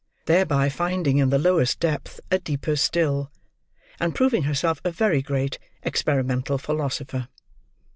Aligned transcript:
Thereby 0.25 0.67
finding 0.69 1.19
in 1.19 1.29
the 1.29 1.37
lowest 1.37 1.79
depth 1.79 2.19
a 2.31 2.39
deeper 2.39 2.75
still; 2.75 3.31
and 3.99 4.15
proving 4.15 4.41
herself 4.45 4.81
a 4.83 4.89
very 4.89 5.21
great 5.21 5.59
experimental 5.83 6.57
philosopher. 6.57 7.27